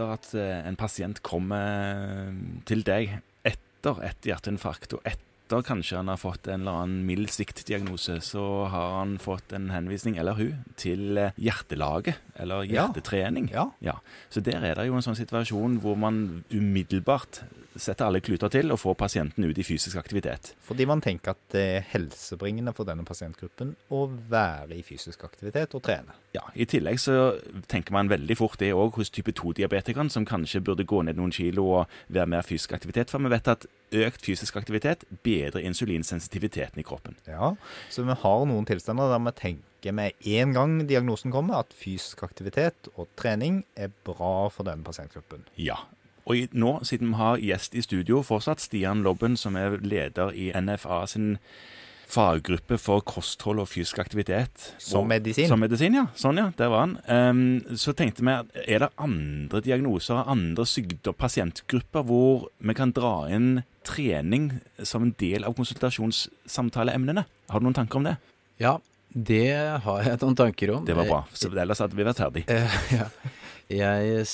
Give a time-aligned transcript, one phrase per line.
[0.00, 2.32] etter at eh, en pasient kommer
[2.68, 7.28] til deg etter et hjerteinfarkt, og etter kanskje han har fått en eller annen mild
[7.32, 12.86] sviktdiagnose, så har han fått en henvisning, eller hun, til eh, hjertelaget, eller Ja.
[12.86, 13.50] hjertetrening.
[13.52, 13.96] Ja.
[14.30, 17.42] Så der er det jo en sånn situasjon hvor man umiddelbart
[17.76, 20.52] setter alle kluter til og få pasienten ut i fysisk aktivitet.
[20.66, 25.74] Fordi man tenker at det er helsebringende for denne pasientgruppen å være i fysisk aktivitet
[25.78, 26.16] og trene.
[26.34, 27.36] Ja, I tillegg så
[27.70, 31.34] tenker man veldig fort det òg hos type 2-diabetikeren, som kanskje burde gå ned noen
[31.34, 33.10] kilo og være mer fysisk aktivitet.
[33.12, 37.18] For vi vet at økt fysisk aktivitet bedrer insulinsensitiviteten i kroppen.
[37.26, 37.54] Ja,
[37.90, 42.22] Så vi har noen tilstander der vi tenker med en gang diagnosen kommer, at fysisk
[42.22, 45.46] aktivitet og trening er bra for denne pasientgruppen.
[45.56, 45.78] Ja.
[46.30, 50.52] Og nå, siden vi har gjest i studio fortsatt, Stian Lobben, som er leder i
[50.54, 51.32] NFA sin
[52.10, 54.72] faggruppe for kosthold og fysisk aktivitet.
[54.82, 55.48] Som medisin.
[55.50, 56.06] Som medisin, ja.
[56.18, 56.48] Sånn, ja.
[56.58, 56.96] Der var han.
[57.06, 62.94] Um, så tenkte vi, at er det andre diagnoser, andre sykdom, pasientgrupper, hvor vi kan
[62.96, 67.26] dra inn trening som en del av konsultasjonssamtaleemnene?
[67.50, 68.16] Har du noen tanker om det?
[68.60, 68.76] Ja,
[69.10, 69.46] det
[69.86, 70.86] har jeg noen tanker om.
[70.86, 71.22] Det var bra.
[71.34, 72.46] Så ellers hadde vi vært ferdig.
[72.50, 73.10] Uh, ja.
[73.70, 74.26] Jeg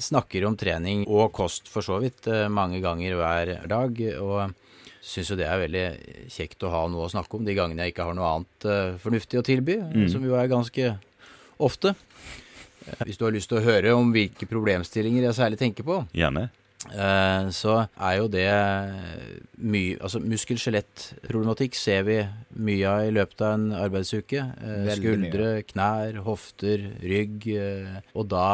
[0.00, 4.54] snakker om trening og kost for så vidt eh, mange ganger hver dag, og
[5.02, 5.84] syns jo det er veldig
[6.34, 8.96] kjekt å ha noe å snakke om de gangene jeg ikke har noe annet eh,
[9.02, 10.08] fornuftig å tilby, Mm.
[10.12, 10.98] som jo er ganske
[11.58, 11.94] ofte.
[12.88, 16.02] Eh, Hvis du har lyst til å høre om hvilke problemstillinger jeg særlig tenker på,
[16.14, 16.48] Gjerne.
[16.92, 18.46] Eh, så er jo det
[19.58, 22.18] mye Altså muskel-skjelett-problematikk ser vi
[22.58, 24.44] mye av i løpet av en arbeidsuke.
[24.62, 27.46] Eh, skuldre, knær, hofter, rygg.
[27.56, 28.46] eh, Og da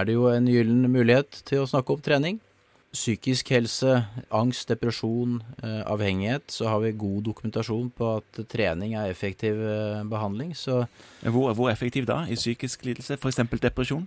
[0.00, 2.40] er det jo en gyllen mulighet til å snakke om trening.
[2.88, 3.98] Psykisk helse,
[4.32, 10.02] angst, depresjon, eh, avhengighet, så har vi god dokumentasjon på at trening er effektiv eh,
[10.08, 10.54] behandling.
[10.56, 10.86] Så
[11.22, 13.36] Hvor, hvor effektiv da i psykisk lidelse, f.eks.
[13.60, 14.06] depresjon?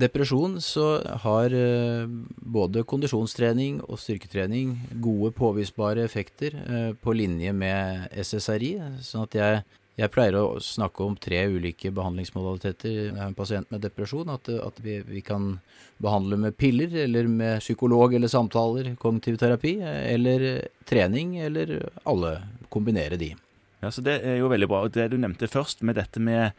[0.00, 0.86] Depresjon så
[1.24, 2.06] har eh,
[2.36, 8.72] både kondisjonstrening og styrketrening gode påvisbare effekter eh, på linje med SSRI.
[9.04, 9.60] Sånn at jeg,
[10.00, 14.32] jeg pleier å snakke om tre ulike behandlingsmodaliteter har en pasient med depresjon.
[14.32, 15.56] At, at vi, vi kan
[16.00, 20.46] behandle med piller, eller med psykolog eller samtaler, kognitiv terapi, eh, eller
[20.88, 21.76] trening, eller
[22.08, 22.38] alle.
[22.70, 23.34] Kombinere de.
[23.82, 24.84] Ja, så Det er jo veldig bra.
[24.86, 26.52] Og Det du nevnte først, med dette med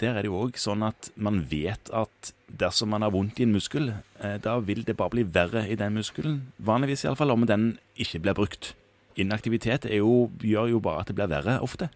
[0.00, 3.46] der er det jo òg sånn at man vet at dersom man har vondt i
[3.46, 6.40] en muskel, eh, da vil det bare bli verre i den muskelen.
[6.58, 8.74] Vanligvis iallfall om den ikke blir brukt.
[9.16, 11.90] Inaktivitet jo, gjør jo bare at det blir verre ofte.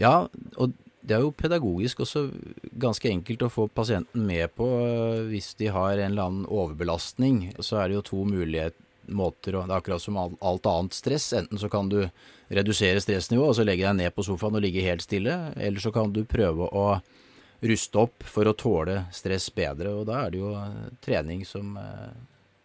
[0.00, 0.26] Ja,
[0.56, 0.72] og
[1.04, 2.28] det er jo pedagogisk også
[2.80, 7.52] ganske enkelt å få pasienten med på øh, hvis de har en eller annen overbelastning.
[7.60, 8.70] Så er det jo to mulige
[9.06, 11.32] måter, og det er akkurat som alt annet stress.
[11.36, 12.00] Enten så kan du
[12.54, 15.92] redusere stressnivået og så legge deg ned på sofaen og ligge helt stille, eller så
[15.94, 16.86] kan du prøve å
[17.64, 21.76] ruste opp for å tåle stress bedre, og da er det jo øh, trening som
[21.80, 22.10] øh,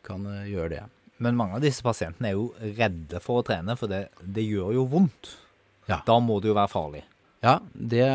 [0.06, 0.82] kan øh, gjøre det.
[1.24, 4.76] Men mange av disse pasientene er jo redde for å trene, for det, det gjør
[4.76, 5.34] jo vondt.
[5.90, 6.02] Ja.
[6.08, 7.04] Da må det jo være farlig.
[7.44, 8.06] Ja, det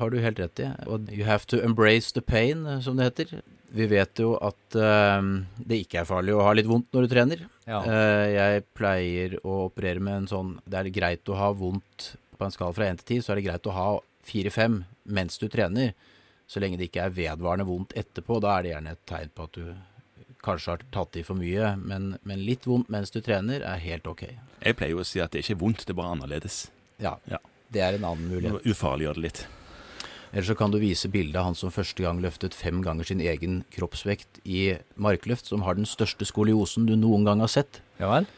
[0.00, 0.68] har du helt rett i.
[0.88, 3.40] Og you have to embrace the pain, eh, som det heter.
[3.70, 5.22] Vi vet jo at uh,
[5.62, 7.44] det ikke er farlig å ha litt vondt når du trener.
[7.70, 7.80] Ja.
[7.86, 12.46] Eh, jeg pleier å operere med en sånn Det er greit å ha vondt på
[12.48, 13.88] en skala fra 1 til 10, så er det greit å ha
[14.26, 14.80] 4-5
[15.12, 15.92] mens du trener.
[16.50, 19.44] Så lenge det ikke er vedvarende vondt etterpå, da er det gjerne et tegn på
[19.46, 19.68] at du
[20.42, 21.74] kanskje har tatt i for mye.
[21.78, 24.24] Men, men litt vondt mens du trener er helt ok.
[24.64, 26.62] Jeg pleier jo å si at det ikke er vondt, det er bare annerledes.
[27.00, 27.38] Ja, Ja.
[27.70, 28.64] det er en annen mulighet.
[28.66, 29.42] Ufarliggjør det litt.
[30.30, 33.22] Eller så kan du vise bildet av han som første gang løftet fem ganger sin
[33.22, 37.80] egen kroppsvekt i markløft, som har den største skoliosen du noen gang har sett.
[37.98, 38.28] Ja vel?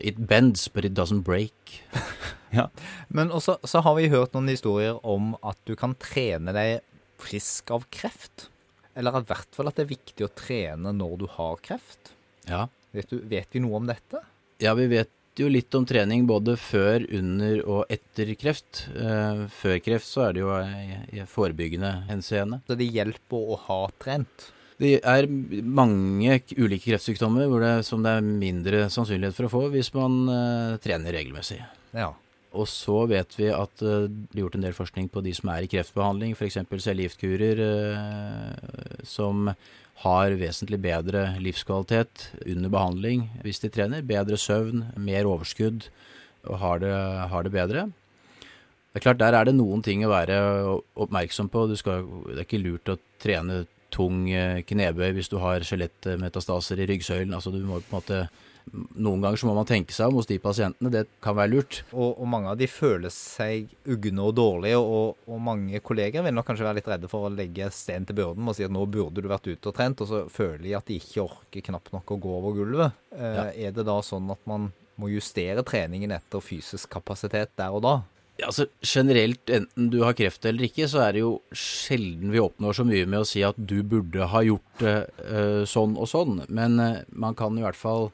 [0.00, 1.82] It bends, but it doesn't break.
[2.56, 2.70] ja,
[3.08, 6.80] Men også så har vi hørt noen historier om at du kan trene deg
[7.20, 8.48] frisk av kreft.
[8.96, 12.14] Eller i hvert fall at det er viktig å trene når du har kreft.
[12.48, 12.66] Ja.
[12.96, 14.24] Vet, du, vet vi noe om dette?
[14.62, 18.86] ja, vi vet jo litt om trening både før, under og etter kreft.
[18.92, 22.60] Eh, før kreft så er det jo i, forebyggende henseende.
[22.68, 24.50] Så det hjelper å ha trent.
[24.82, 29.92] Det er mange ulike kreftsykdommer det, som det er mindre sannsynlighet for å få hvis
[29.94, 31.60] man uh, trener regelmessig.
[31.94, 32.10] Ja.
[32.52, 35.48] Og så vet vi at eh, det blir gjort en del forskning på de som
[35.54, 36.58] er i kreftbehandling, f.eks.
[36.84, 37.62] cellegiftkurer,
[37.96, 39.48] uh, som
[40.02, 44.06] har vesentlig bedre livskvalitet under behandling hvis de trener.
[44.06, 45.88] Bedre søvn, mer overskudd
[46.48, 46.94] og har det,
[47.30, 47.84] har det bedre.
[48.92, 50.36] Det er klart, Der er det noen ting å være
[51.00, 51.64] oppmerksom på.
[51.76, 53.62] Skal, det er ikke lurt å trene
[53.92, 57.34] tung eh, knebøy hvis du har skjelettmetastaser i ryggsøylen.
[57.36, 58.22] Altså Du må på en måte
[58.70, 61.80] Noen ganger så må man tenke seg om hos de pasientene, det kan være lurt.
[61.90, 66.36] Og, og mange av de føler seg ugne og dårlige, og, og, mange kolleger vil
[66.36, 68.84] nok kanskje være litt redde for å legge sten til byrden og si at nå
[68.86, 71.90] burde du vært ute og trent, og så føler de at de ikke orker knapt
[71.96, 73.02] nok å gå over gulvet.
[73.16, 73.48] Eh, Ja.
[73.50, 77.96] Er det da sånn at man må justere treningen etter fysisk kapasitet der og da?
[78.40, 82.78] Altså Generelt, enten du har kreft eller ikke, så er det jo sjelden vi oppnår
[82.78, 84.96] så mye med å si at du burde ha gjort det
[85.28, 86.40] uh, sånn og sånn.
[86.48, 88.10] Men uh, man kan i hvert fall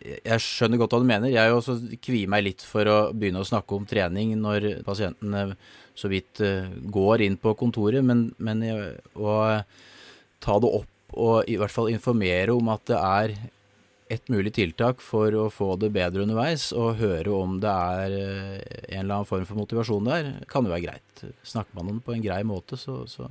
[0.00, 1.28] Jeg skjønner godt hva du mener.
[1.28, 5.52] Jeg også kvier meg litt for å begynne å snakke om trening når pasienten eh,
[5.92, 8.64] så vidt eh, går inn på kontoret, men, men
[9.12, 9.34] å
[10.40, 10.88] ta det opp
[11.20, 13.34] og i hvert fall informere om at det er
[14.10, 18.56] et mulig tiltak for å få det bedre underveis, og høre om det er eh,
[18.96, 21.24] en eller annen form for motivasjon der, kan jo være greit.
[21.46, 23.28] Snakker man om det på en grei måte, så, så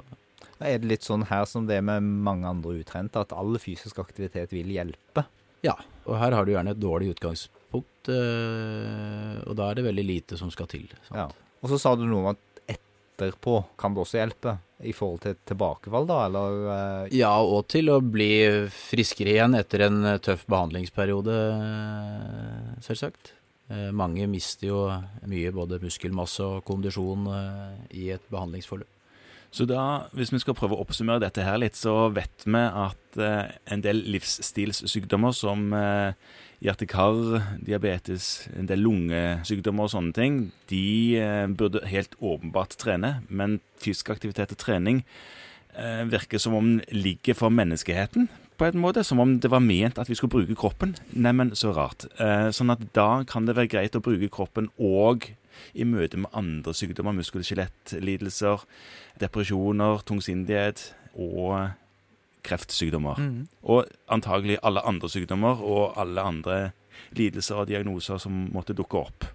[0.59, 4.55] er det litt sånn her som det med mange andre utrente, at all fysisk aktivitet
[4.55, 5.27] vil hjelpe.
[5.67, 5.77] ja.
[6.09, 10.39] Og her har du gjerne et dårlig utgangspunkt, eh, og da er det veldig lite
[10.39, 10.87] som skal til.
[11.13, 11.27] Ja.
[11.59, 12.39] Og så sa du noe om at
[13.27, 14.57] etterpå kan det også hjelpe,
[14.87, 18.29] i forhold til tilbakefall, da, eller eh, Ja, og til å bli
[18.71, 23.33] friskere igjen etter en eh, tøff behandlingsperiode, eh, selvsagt.
[23.67, 24.85] Eh, Mange mister jo
[25.27, 27.27] mye både muskelmasse og kondisjon
[27.91, 28.87] i et behandlingsforløp.
[29.51, 33.17] Så da, hvis vi skal prøve å oppsummere dette her litt, så vet vi at
[33.17, 36.13] eh, en del livsstilssykdommer som eh,
[36.61, 40.37] hjerte-kar, diabetes, en del lungesykdommer og sånne ting,
[40.69, 40.85] de
[41.17, 45.01] eh, burde helt åpenbart trene, men fysisk aktivitet og trening
[45.73, 48.29] eh, virker som om den ligger for menneskeheten
[48.59, 50.93] på en måte, som om det var ment at vi skulle bruke kroppen.
[51.15, 52.05] Neimen, så rart.
[52.19, 55.29] Eh, sånn at da kan det være greit å bruke kroppen og
[55.73, 58.65] i møte med andre sykdommer, muskel- og skjelettlidelser,
[59.21, 61.71] depresjoner, tungsindighet og
[62.47, 63.19] kreftsykdommer.
[63.63, 66.59] Og antagelig alle andre sykdommer og alle andre
[67.15, 69.27] lidelser og diagnoser som måtte dukke opp.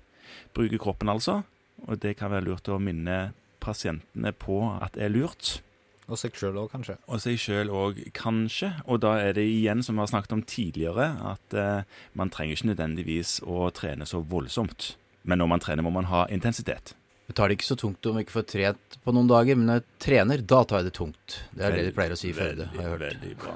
[0.55, 1.43] Bruke kroppen, altså.
[1.89, 3.35] Og det kan være lurt å minne
[3.65, 5.59] pasientene på at det er lurt.
[6.05, 6.99] Og seg sjøl òg, kanskje.
[7.09, 8.75] Og seg sjøl òg, kanskje.
[8.85, 12.59] Og da er det igjen, som vi har snakket om tidligere, at eh, man trenger
[12.59, 14.95] ikke nødvendigvis å trene så voldsomt.
[15.25, 16.95] Men når man trener, må man ha intensitet.
[17.25, 19.71] Jeg tar det ikke så tungt om jeg ikke får trent på noen dager, men
[19.71, 21.39] når jeg trener, da tar jeg det tungt.
[21.57, 23.05] Det er det de pleier å si i Førde, har jeg hørt.
[23.07, 23.55] Veldig bra.